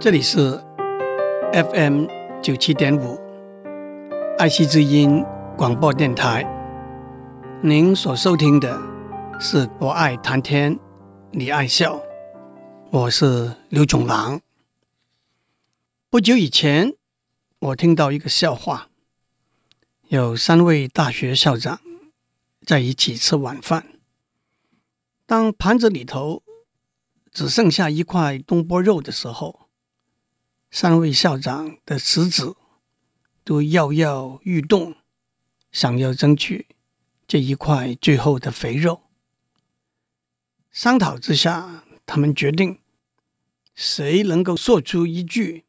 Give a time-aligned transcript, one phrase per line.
[0.00, 0.52] 这里是
[1.52, 2.06] FM
[2.40, 3.18] 九七点五
[4.38, 5.24] 爱惜之音
[5.56, 6.46] 广播电台。
[7.64, 8.80] 您所收听的
[9.40, 10.78] 是我爱谈天，
[11.32, 12.00] 你爱笑，
[12.92, 14.40] 我是刘总郎。
[16.08, 16.94] 不久以前，
[17.58, 18.90] 我听到一个笑话，
[20.06, 21.80] 有三位大学校长
[22.64, 23.84] 在一起吃晚饭，
[25.26, 26.44] 当盘子里头
[27.32, 29.67] 只剩下一块东坡肉的时候。
[30.70, 32.54] 三位校长的食指
[33.42, 34.94] 都跃跃欲动，
[35.72, 36.66] 想要争取
[37.26, 39.02] 这一块最后的肥肉。
[40.70, 42.80] 商讨之下，他们决定，
[43.74, 45.64] 谁能够说出一句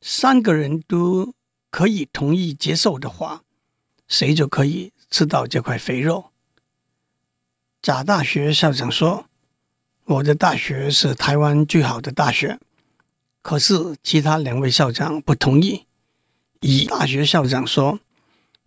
[0.00, 1.34] 三个人都
[1.70, 3.42] 可以同意接受的话，
[4.06, 6.30] 谁就可以吃到这块肥肉。
[7.80, 9.26] 甲大学校长说
[10.04, 12.60] ：“我的大学是台湾最好的大学。”
[13.42, 15.86] 可是其他两位校长不同意。
[16.60, 17.98] 乙大学校长说：“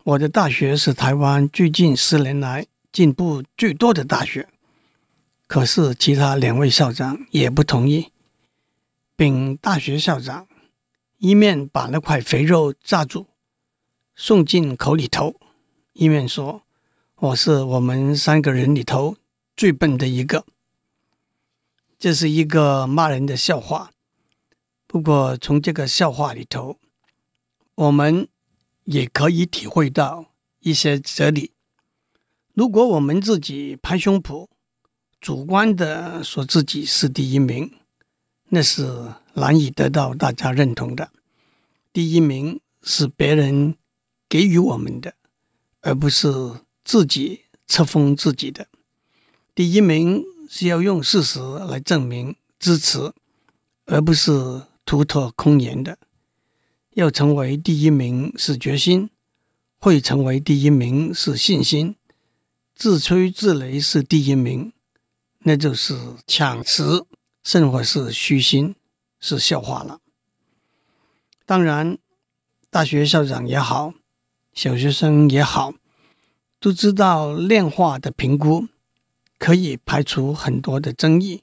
[0.04, 4.48] 我的大学是台湾最近十年来进步最多的大学。”
[5.48, 8.12] 可是其他两位校长也不同意。
[9.16, 10.46] 丙大学校长
[11.18, 13.26] 一面把那块肥肉炸住，
[14.14, 15.36] 送进口里头，
[15.94, 16.62] 一面说
[17.16, 19.16] ：“我是我们三个人里头
[19.56, 20.44] 最笨的一个。”
[21.98, 23.92] 这是一个骂人的笑话。
[24.96, 26.78] 不过，从这个笑话里头，
[27.74, 28.28] 我们
[28.84, 31.52] 也可以体会到一些哲理。
[32.54, 34.48] 如果我们自己拍胸脯，
[35.20, 37.70] 主观的说自己是第一名，
[38.48, 41.10] 那是难以得到大家认同的。
[41.92, 43.76] 第一名是别人
[44.30, 45.12] 给予我们的，
[45.82, 46.26] 而不是
[46.82, 48.66] 自己册封自己的。
[49.54, 51.38] 第一名是要用事实
[51.68, 53.12] 来证明支持，
[53.84, 54.62] 而不是。
[54.86, 55.98] 突破空言的，
[56.94, 59.10] 要成为第一名是决心，
[59.80, 61.96] 会成为第一名是信心，
[62.76, 64.72] 自吹自擂是第一名，
[65.40, 67.04] 那就是抢词，
[67.42, 68.76] 甚或是虚心，
[69.18, 69.98] 是笑话了。
[71.44, 71.98] 当然，
[72.70, 73.92] 大学校长也好，
[74.52, 75.74] 小学生也好，
[76.60, 78.68] 都知道量化的评估
[79.36, 81.42] 可以排除很多的争议，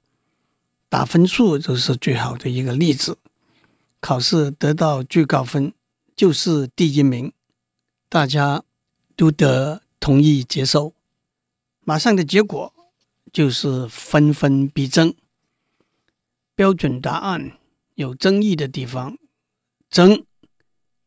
[0.88, 3.18] 打分数就是最好的一个例子。
[4.04, 5.74] 考试得到最高分
[6.14, 7.32] 就是第一名，
[8.10, 8.66] 大家
[9.16, 10.94] 都得同意接受。
[11.86, 12.74] 马上的结果
[13.32, 15.16] 就是分分必争。
[16.54, 17.58] 标准答案
[17.96, 19.18] 有争议的地方，
[19.90, 20.26] 争；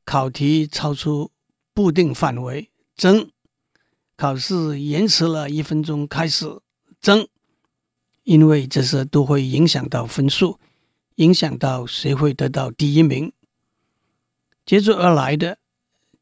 [0.07, 1.31] 考题超出
[1.75, 3.29] 固定范围，争；
[4.17, 6.63] 考试延迟了一分钟开始，
[7.03, 7.29] 争。
[8.25, 10.59] 因为这些都会影响到分数。
[11.17, 13.33] 影响到谁会得到第一名，
[14.65, 15.59] 接踵而来的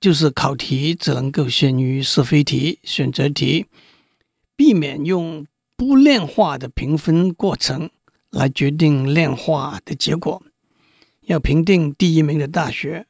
[0.01, 3.67] 就是考题只能够限于是非题、选择题，
[4.55, 5.47] 避免用
[5.77, 7.91] 不量化的评分过程
[8.31, 10.43] 来决定量化的结果。
[11.23, 13.07] 要评定第一名的大学，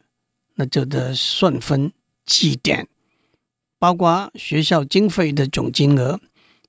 [0.55, 1.93] 那就得算分
[2.25, 2.89] 计点，
[3.79, 6.19] 包括学校经费的总金额、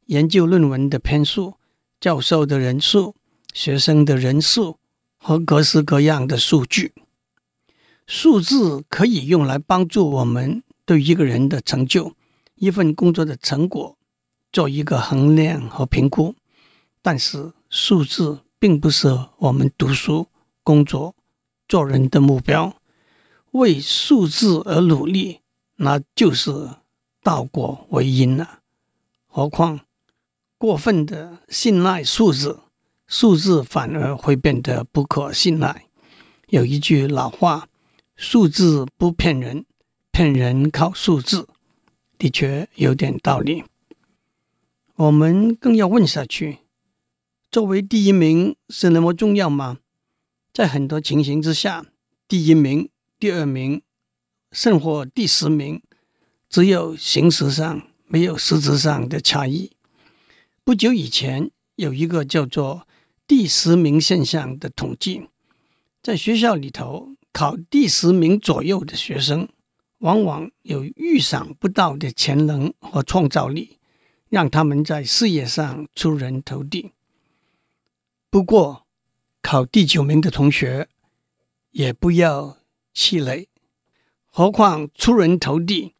[0.07, 1.53] 研究论文的篇数、
[2.01, 3.15] 教授的人数、
[3.53, 4.79] 学生的人数。
[5.27, 6.93] 和各式各样的数据，
[8.05, 12.13] 数字可以用来帮助我们对一个人的成就、
[12.53, 13.97] 一份工作的成果
[14.51, 16.35] 做一个衡量和评估。
[17.01, 20.27] 但是，数字并不是我们读书、
[20.61, 21.15] 工作、
[21.67, 22.75] 做人的目标。
[23.53, 25.39] 为数字而努力，
[25.77, 26.69] 那就是
[27.23, 28.59] 倒果为因了。
[29.25, 29.79] 何况，
[30.59, 32.59] 过分的信赖数字。
[33.07, 35.85] 数字反而会变得不可信赖。
[36.47, 37.67] 有一句老话
[38.15, 39.65] ：“数字不骗人，
[40.11, 41.47] 骗人靠数字。”
[42.17, 43.63] 的确有点道理。
[44.95, 46.59] 我们更要问下去：
[47.51, 49.79] 作为第一名是那么重要吗？
[50.53, 51.85] 在很多情形之下，
[52.27, 53.81] 第一名、第二名，
[54.53, 55.81] 甚或第十名，
[56.49, 59.73] 只有形式上，没有实质上的差异。
[60.63, 62.87] 不久以前，有一个叫做
[63.27, 65.29] 第十名现象的统计，
[66.03, 69.49] 在学校里头考第十名左右的学生，
[69.97, 73.79] 往往有预想不到的潜能和创造力，
[74.29, 76.91] 让他们在事业上出人头地。
[78.29, 78.85] 不过，
[79.41, 80.87] 考第九名的同学
[81.71, 82.59] 也不要
[82.93, 83.47] 气馁，
[84.27, 85.95] 何况出人头地，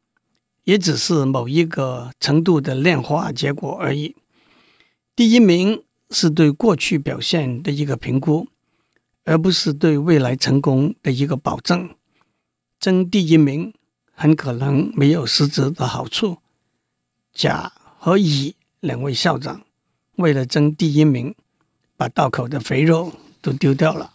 [0.66, 4.16] 也只是某一个程度的量化结果而已。
[5.16, 5.82] 第一名。
[6.18, 8.48] 是对过去表现的一个评估，
[9.26, 11.94] 而不是对未来成功的一个保证。
[12.80, 13.74] 争第一名
[14.14, 16.38] 很可能没有实质的好处。
[17.34, 19.66] 甲和乙两位校长
[20.16, 21.36] 为了争第一名，
[21.98, 24.14] 把道口的肥肉都丢掉了。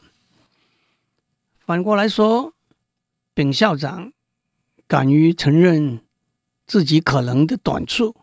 [1.66, 2.54] 反过来说，
[3.34, 4.10] 丙校长
[4.86, 6.00] 敢于承认
[6.66, 8.16] 自己可能的短处，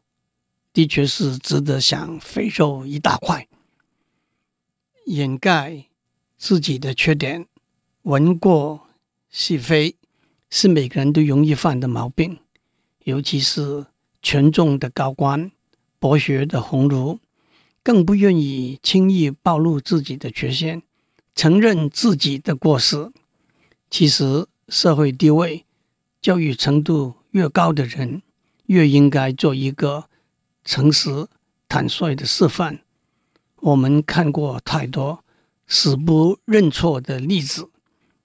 [0.74, 3.47] 的确是值得想肥肉一大块。
[5.08, 5.86] 掩盖
[6.38, 7.48] 自己的缺点，
[8.04, 8.88] 闻过
[9.30, 9.96] 是非，
[10.50, 12.38] 是每个人都容易犯的毛病，
[13.04, 13.88] 尤其是。
[14.20, 15.52] 权重的高官、
[16.00, 17.20] 博学的鸿儒，
[17.82, 20.82] 更不愿意轻易暴露自己的缺陷，
[21.34, 23.10] 承认自己的过失。
[23.90, 25.64] 其实，社会地位、
[26.20, 28.22] 教育程度越高的人，
[28.66, 30.10] 越应该做一个
[30.66, 31.28] 诚实、
[31.70, 32.82] 坦率的示范。
[33.62, 35.24] 我们看过太多
[35.68, 37.70] 死不认错的例子，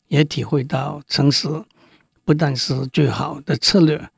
[0.08, 1.64] 也体会到诚实
[2.24, 4.10] 不但是最好的策略。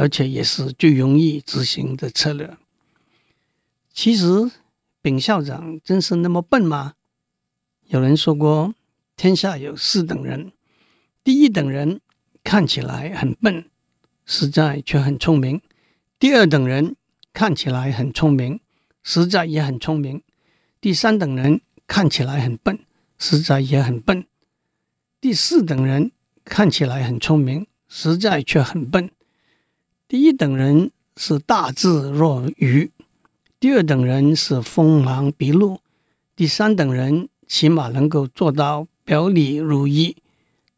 [0.00, 2.56] 而且也是最容易执行的策略。
[3.92, 4.48] 其实，
[5.02, 6.94] 丙校长真是那么笨吗？
[7.86, 8.72] 有人说过，
[9.16, 10.52] 天下有四等人：
[11.24, 12.00] 第一等人
[12.44, 13.68] 看起来很笨，
[14.24, 15.58] 实在却很聪明；
[16.16, 16.94] 第二等人
[17.32, 18.60] 看起来很聪明，
[19.02, 20.20] 实在也很聪明；
[20.80, 22.78] 第三等人看起来很笨，
[23.18, 24.22] 实在也很笨；
[25.20, 26.12] 第四等人
[26.44, 29.10] 看起来很聪明，实在却很笨。
[30.06, 32.92] 第一等人是大智若愚，
[33.58, 35.80] 第二等人是锋芒毕露，
[36.36, 40.16] 第三等人起码能够做到表里如一，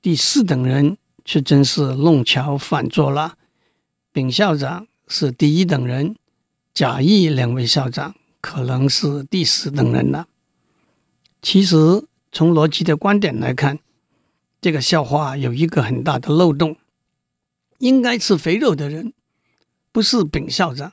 [0.00, 3.36] 第四等人却真是弄巧反拙了。
[4.12, 6.16] 丙校长是第一等人，
[6.72, 10.26] 甲乙两位校长可能是第四等人了。
[11.42, 13.78] 其实从逻辑的观点来看，
[14.60, 16.76] 这个笑话有一个很大的漏洞，
[17.78, 19.12] 应该吃肥肉的人。
[19.92, 20.92] 不是丙校长，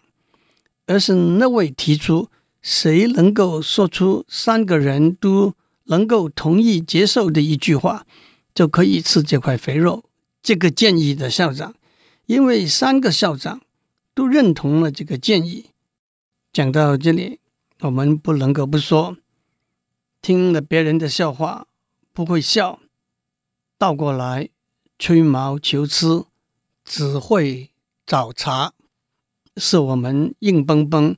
[0.88, 2.30] 而是那位提出
[2.62, 5.54] 谁能够说出三个人都
[5.84, 8.06] 能够同意接受的一句话，
[8.56, 10.04] 就可以吃这块肥肉
[10.42, 11.76] 这个建议的校长。
[12.26, 13.62] 因为三个校长
[14.14, 15.68] 都认同了这个建议。
[16.54, 17.40] 讲到这里，
[17.82, 19.18] 我们不能够不说，
[20.22, 21.68] 听了别人的笑话
[22.14, 22.80] 不会笑，
[23.78, 24.50] 倒过来
[24.98, 26.26] 吹毛求疵，
[26.84, 27.72] 只会
[28.06, 28.74] 找茬。
[29.56, 31.16] 是我们硬邦邦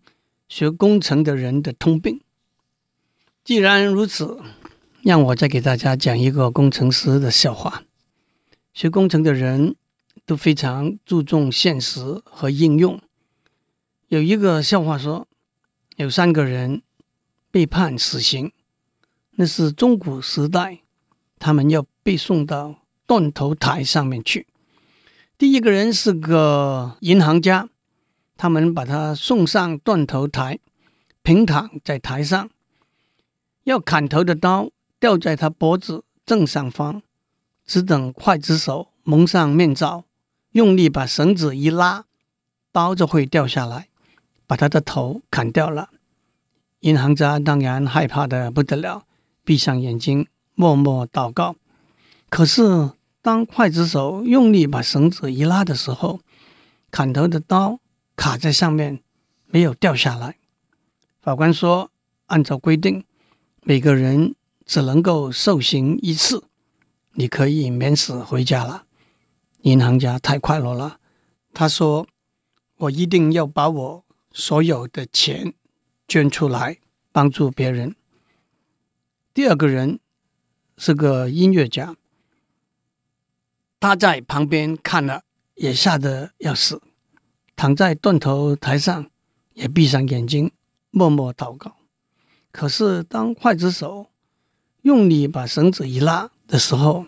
[0.48, 2.22] 学工程的人的通病。
[3.44, 4.42] 既然如此，
[5.04, 7.84] 让我再给大家讲一个工程师的笑话。
[8.74, 9.75] 学工程的人
[10.25, 13.02] 都非常注重现实和应用。
[14.10, 15.28] 有一个笑话说，
[15.96, 16.82] 有三个人
[17.50, 18.52] 被判死刑，
[19.38, 20.80] 那是中古时代，
[21.40, 24.48] 他们要被送到断头台上面去。
[25.38, 27.70] 第一个人是个银行家。
[28.42, 30.60] 他们把他送上断头台，
[31.22, 32.50] 平躺在台上，
[33.66, 37.02] 要砍头的刀吊在他脖子正上方，
[37.66, 40.06] 只等刽子手蒙上面罩，
[40.54, 42.06] 用力把绳子一拉，
[42.72, 43.88] 刀就会掉下来，
[44.50, 45.92] 把他的头砍掉了。
[46.80, 49.04] 银行家当然害怕得不得了，
[49.44, 50.25] 闭上眼睛
[50.56, 51.56] 默默祷告。
[52.29, 52.89] 可是
[53.22, 56.22] 当刽子手用力把绳子一拉的时候，
[56.89, 57.79] 砍头的刀。
[58.15, 59.01] 卡在上面，
[59.46, 60.36] 没有掉下来。
[61.22, 61.89] 法官说
[62.27, 63.06] ：“按照规定，
[63.62, 66.44] 每个人只能够受刑一次，
[67.13, 68.84] 你可以免死回家了。”
[69.63, 71.00] 银行家太快乐了，
[71.53, 72.08] 他说
[72.79, 75.53] ：“我一定要把我所有的钱
[76.07, 76.79] 捐出来，
[77.12, 77.95] 帮助别人。”
[79.33, 80.00] 第二个人
[80.77, 81.95] 是个音乐家，
[83.79, 85.24] 他在旁边看了，
[85.55, 86.81] 也吓得要死。
[87.55, 89.09] 躺在断头台上，
[89.53, 90.51] 也闭上眼睛，
[90.91, 91.75] 默默祷告。
[92.51, 94.09] 可是，当刽子手
[94.81, 97.05] 用力把绳子一拉的时候，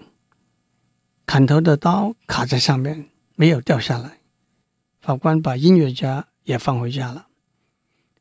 [1.26, 4.20] 砍头的刀卡在上面，没有掉下来。
[5.00, 7.28] 法官把音乐家也放回家了。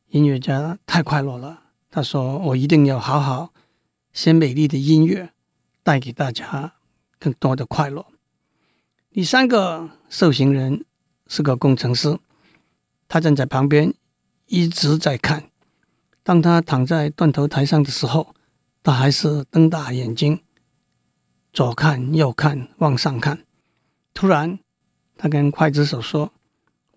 [0.09, 3.53] 音乐家太快乐了，他说：“我一定要好好
[4.13, 5.33] 写美丽的音乐，
[5.83, 6.75] 带给大家
[7.19, 8.07] 更多的快乐。”
[9.13, 10.85] 第三个受刑人。
[11.33, 12.19] 是个工程师，
[13.07, 13.95] 他站在旁边
[14.47, 15.49] 一直在看。
[16.25, 18.35] 当他躺在断头台上的时候，
[18.83, 20.43] 他还是瞪大眼睛，
[21.53, 23.45] 左看右看，往上看。
[24.13, 24.59] 突然，
[25.17, 26.33] 他跟刽子手说：“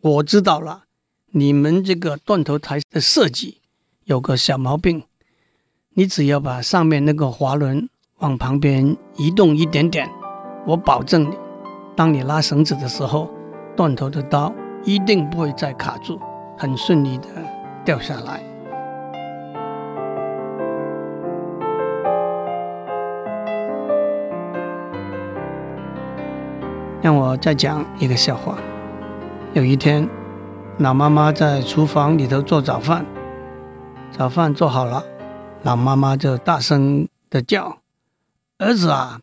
[0.01, 0.82] 我知道了，
[1.35, 3.57] 你们这个断头台的设计
[4.03, 5.01] 有个小毛病。
[5.95, 10.07] 你只要把上面那个滑轮往旁边移动一点点，
[10.67, 11.35] 我保证你，
[11.95, 13.31] 当你拉绳子的时候，
[13.75, 16.19] 断头的刀一定不会再卡住，
[16.55, 17.25] 很顺利的
[17.83, 18.43] 掉下来。
[27.01, 28.59] 让我再讲一个笑话。
[29.53, 30.07] 有一天，
[30.79, 33.05] 老妈妈在厨房里头做早饭，
[34.11, 35.05] 早饭做好了，
[35.61, 37.83] 老妈妈就大声的叫
[38.57, 39.21] ：“儿子啊，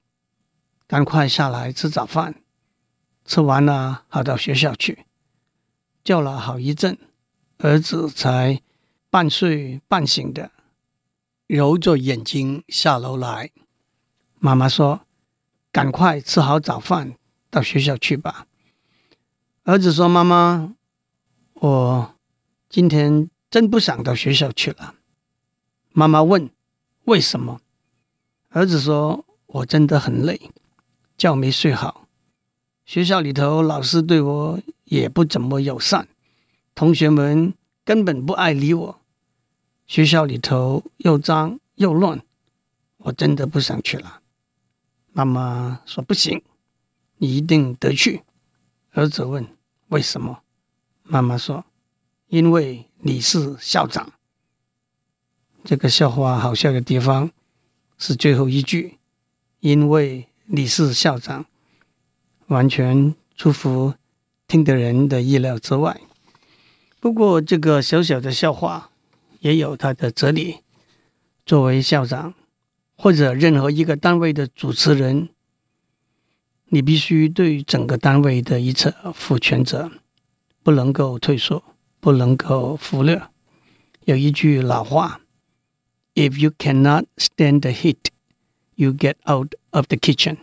[0.86, 2.36] 赶快下来吃早饭，
[3.24, 5.06] 吃完了好到学校去。”
[6.04, 6.96] 叫了好一阵，
[7.58, 8.60] 儿子才
[9.10, 10.52] 半睡半醒的
[11.48, 13.50] 揉着眼睛下楼来。
[14.38, 15.00] 妈妈说
[15.72, 17.16] ：“赶快吃好早饭。”
[17.50, 18.46] 到学校去吧。
[19.64, 20.74] 儿子说：“妈妈，
[21.60, 22.14] 我
[22.70, 24.94] 今天真不想到学校去了。”
[25.92, 26.48] 妈妈问
[27.04, 27.60] ：“为什么？”
[28.48, 30.50] 儿子说：“我真的很累，
[31.18, 32.06] 觉没睡好。
[32.86, 36.08] 学校里头老师对我也不怎么友善，
[36.74, 37.52] 同学们
[37.84, 39.00] 根本不爱理我。
[39.86, 42.22] 学校里头又脏又乱，
[42.96, 44.22] 我真的不想去了。”
[45.12, 46.42] 妈妈说：“不行。”
[47.18, 48.22] 你一定得去。
[48.92, 49.46] 儿子问
[49.90, 50.42] ：“为什么？”
[51.10, 51.64] 妈妈说
[52.30, 54.12] ：“因为你是校长。”
[55.64, 57.32] 这个笑话好笑的地方
[57.98, 58.98] 是最后一句
[59.58, 61.46] ：“因为你是校长”，
[62.46, 63.94] 完全出乎
[64.46, 66.00] 听的人的意料之外。
[67.00, 68.90] 不过，这个小小的笑话
[69.40, 70.58] 也有它的哲理。
[71.44, 72.34] 作为校长，
[72.94, 75.30] 或者任何一个单位的主持人。
[76.72, 79.90] 你必须对整个单位的一切负全责，
[80.62, 81.62] 不能够退缩，
[82.00, 83.22] 不能够忽略。
[84.04, 85.20] 有一句老话
[86.14, 87.98] ：“If you cannot stand the heat,
[88.74, 90.38] you get out of the kitchen。”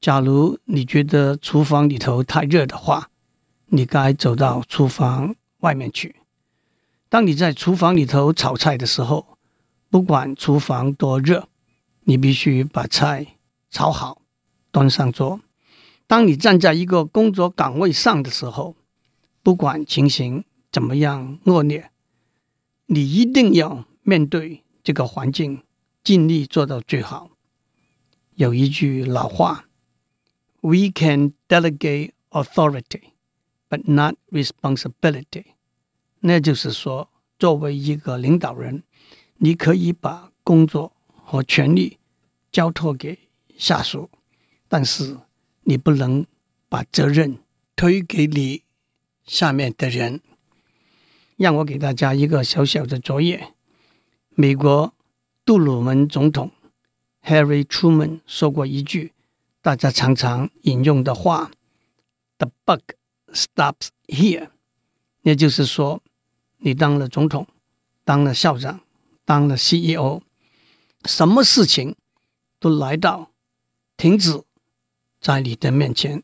[0.00, 3.10] 假如你觉得厨房里头太热的话，
[3.66, 6.16] 你该走到厨房外面去。
[7.08, 9.36] 当你在厨房里头炒菜的时候，
[9.90, 11.48] 不管厨房多热，
[12.04, 13.26] 你必须把菜
[13.70, 14.22] 炒好。
[14.72, 15.40] 端上桌。
[16.06, 18.76] 当你站在一个工作岗位上的时候，
[19.42, 21.90] 不管情形怎么样恶劣，
[22.86, 25.62] 你一定要面对这个环境，
[26.04, 27.30] 尽力做到最好。
[28.34, 29.66] 有一句老话
[30.60, 33.12] ：“We can delegate authority,
[33.68, 35.44] but not responsibility。”
[36.20, 38.82] 那就是说，作为一个领导人，
[39.38, 41.98] 你可以把工作和权力
[42.52, 43.18] 交托给
[43.56, 44.10] 下属。
[44.68, 45.18] 但是
[45.62, 46.26] 你不能
[46.68, 47.38] 把责任
[47.74, 48.62] 推给你
[49.30, 50.20] 下面的人。
[51.36, 53.54] 让我给大家一个小小的作业：
[54.30, 54.92] 美国
[55.44, 56.50] 杜鲁门总统
[57.22, 59.12] Harry Truman 说过一句
[59.62, 61.52] 大家常常引用的话
[62.38, 62.80] ：“The bug
[63.32, 64.48] stops here。”
[65.22, 66.02] 也就是说，
[66.58, 67.46] 你当了总统，
[68.04, 68.80] 当了校长，
[69.24, 70.22] 当了 CEO，
[71.04, 71.94] 什么事情
[72.58, 73.30] 都来到
[73.96, 74.42] 停止。
[75.20, 76.22] 在你的面前，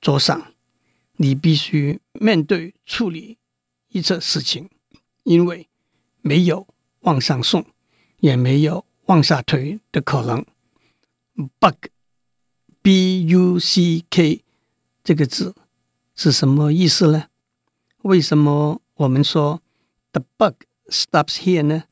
[0.00, 0.53] 桌上，
[1.16, 3.38] 你必须面对处理
[3.88, 4.68] 一切事情，
[5.22, 5.68] 因为
[6.20, 6.66] 没有
[7.00, 7.64] 往上送，
[8.20, 10.44] 也没有往下推的可能。
[11.58, 14.44] Bug，b u c k
[15.02, 15.54] 这个字
[16.14, 17.28] 是什么意思呢？
[18.02, 19.62] 为什么我们说
[20.12, 20.54] The bug
[20.88, 21.84] stops here 呢？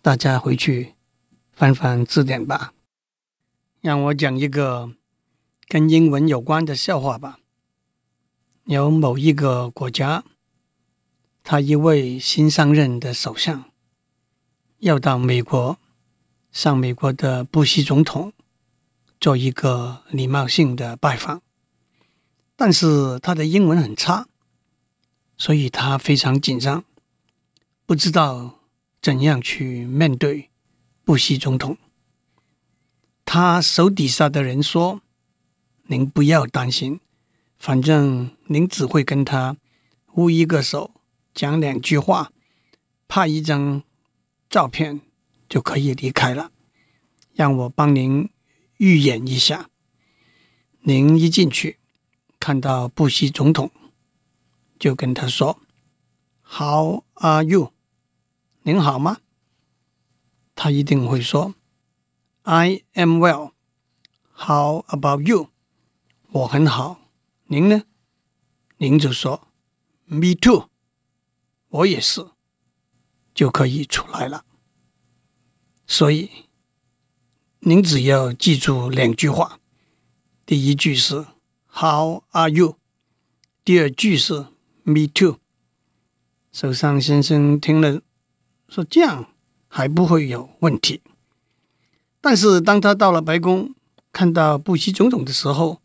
[0.00, 0.94] 大家回去
[1.52, 2.74] 翻翻字典吧。
[3.80, 4.92] 让我讲一个。
[5.68, 7.38] 跟英文有关的笑话吧。
[8.64, 10.24] 有某一个国家，
[11.42, 13.64] 他一位新上任的首相
[14.78, 15.78] 要到美国，
[16.52, 18.32] 向美国的布希总统
[19.20, 21.42] 做一个礼貌性的拜访，
[22.56, 24.28] 但是他的英文很差，
[25.36, 26.84] 所以他非常紧张，
[27.84, 28.60] 不知道
[29.00, 30.50] 怎样去面对
[31.04, 31.76] 布希总统。
[33.24, 35.00] 他手底下的人说。
[35.86, 37.00] 您不要担心，
[37.62, 39.56] 反正您只会跟他
[40.14, 40.90] 握一个手，
[41.32, 42.32] 讲两句话，
[43.06, 43.84] 拍一张
[44.50, 45.00] 照片
[45.48, 46.50] 就可以离开了。
[47.34, 48.28] 让我帮您
[48.78, 49.70] 预演一下。
[50.80, 51.78] 您一进去，
[52.40, 53.70] 看到布希总统，
[54.80, 55.60] 就跟他说
[56.42, 57.70] ：“How are you？”
[58.62, 59.18] 您好吗？
[60.56, 61.54] 他一定会说
[62.42, 63.52] ：“I am well.
[64.34, 65.50] How about you？”
[66.32, 67.01] 我很好，
[67.52, 67.82] 您呢？
[68.78, 69.48] 您就说
[70.06, 70.70] “Me too”，
[71.68, 72.30] 我也是，
[73.34, 74.46] 就可以出来了。
[75.86, 76.30] 所以
[77.58, 79.60] 您只要记住两句话：
[80.46, 81.26] 第一句是
[81.66, 82.78] “How are you”，
[83.62, 84.46] 第二句是
[84.84, 85.36] “Me too”。
[86.52, 88.00] 首相先生听了，
[88.66, 89.34] 说：“这样
[89.68, 91.02] 还不会有问题。”
[92.22, 93.74] 但是当他到了白宫，
[94.10, 95.81] 看到布希总统的时候，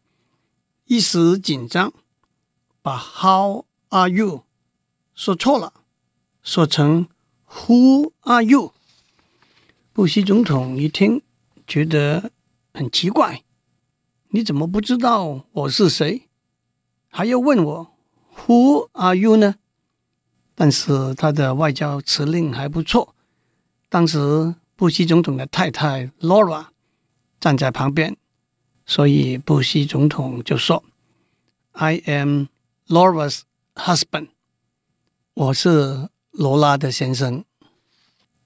[0.88, 1.92] 一时紧张，
[2.82, 4.46] 把 “How are you”
[5.14, 5.74] 说错了，
[6.42, 7.08] 说成
[7.46, 8.72] “Who are you”。
[9.92, 11.22] 布希总统一听，
[11.68, 12.32] 觉得
[12.74, 13.44] 很奇怪
[14.32, 16.30] ：“你怎么不知道我是谁，
[17.10, 17.92] 还要问我
[18.46, 19.56] ‘Who are you’ 呢？”
[20.56, 23.14] 但是他的外交辞令还不错。
[23.90, 26.68] 当时布希总统的太太 Laura
[27.42, 28.16] 站在旁边。
[28.90, 30.82] 所以，布希总统就说
[31.74, 32.46] ：“I am
[32.88, 33.42] Laura's
[33.76, 34.30] husband。”
[35.36, 37.44] 我是罗拉的先生。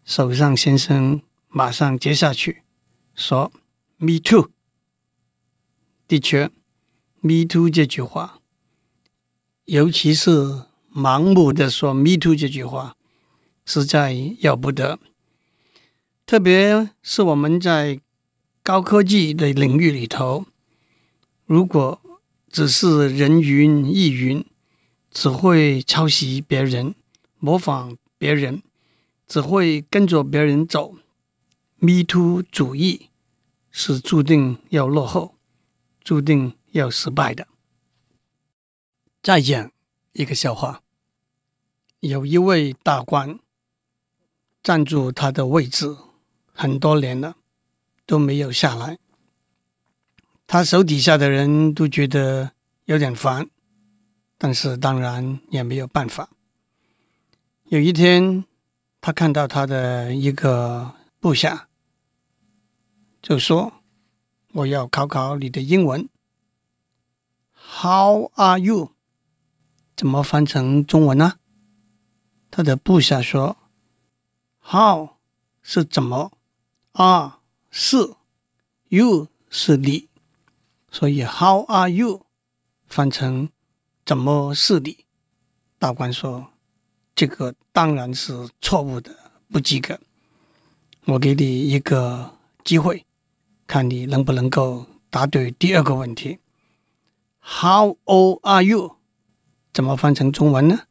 [0.04, 2.64] 首相先生马上接下去
[3.14, 3.52] 说
[3.98, 4.50] ：“Me too。”
[6.10, 6.50] 的确
[7.20, 8.40] ，“Me too” 这句话，
[9.66, 12.98] 尤其是盲目的说 “Me too” 这句话，
[13.64, 14.98] 实在要不得。
[16.26, 18.02] 特别是我们在。
[18.64, 20.46] 高科技的领域里头，
[21.46, 22.00] 如果
[22.48, 24.46] 只是人云亦云，
[25.10, 26.94] 只会抄袭别人、
[27.40, 28.62] 模仿别人，
[29.28, 30.94] 只会跟着别人走
[31.80, 33.10] ，Me Too 主义
[33.72, 35.36] 是注定要落后、
[36.04, 37.48] 注定要失败的。
[39.24, 39.72] 再讲
[40.12, 40.84] 一个笑话：
[42.02, 43.40] 有一位大官
[44.62, 45.98] 占住他的位置
[46.54, 47.38] 很多年了。
[48.12, 49.00] 都没有下来，
[50.46, 52.52] 他手底下的人都觉得
[52.84, 53.50] 有点烦，
[54.38, 56.30] 但是当然也没有办法。
[57.70, 58.44] 有一天，
[59.00, 61.70] 他看到他的一个部下，
[63.22, 63.82] 就说
[64.56, 66.10] ：“我要考考你的英文
[67.54, 68.92] ，How are you？
[69.96, 71.36] 怎么翻成中文呢？”
[72.52, 73.56] 他的部下说
[74.60, 75.12] ：“How
[75.62, 76.34] 是怎么
[76.92, 77.38] 啊？”
[77.72, 78.16] 是
[78.90, 80.10] ，you 是你，
[80.92, 82.26] 所以 How are you
[82.88, 83.50] 翻成
[84.06, 85.06] 怎么是你？
[85.80, 86.52] 大官说
[87.16, 89.16] ：“这个当然是错误的，
[89.50, 89.98] 不及格。
[91.06, 93.06] 我给你一个机会，
[93.66, 96.40] 看你能不能够答对第二个问题。
[97.40, 98.98] How old are you？
[99.74, 100.82] 怎么翻成中文呢？”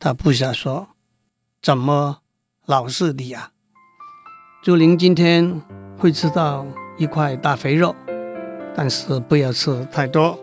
[0.00, 0.88] 他部下说
[1.62, 2.20] ：“怎么
[2.66, 3.52] 老是你啊？”
[4.60, 5.83] 祝您今天。
[5.98, 7.94] 会吃到一块大肥肉，
[8.74, 10.38] 但是不要吃太多。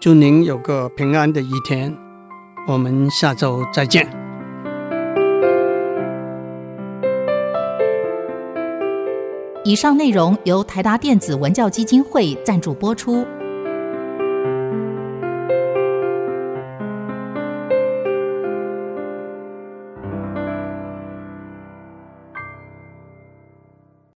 [0.00, 1.96] 祝您有个平安的一天，
[2.66, 4.08] 我们下周再见。
[9.64, 13.24] 以上内容由台达电子文教基金会赞助播出。